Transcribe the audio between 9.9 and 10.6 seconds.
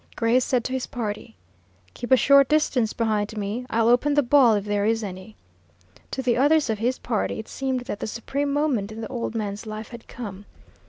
come.